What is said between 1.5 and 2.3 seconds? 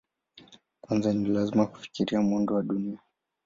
kufikiria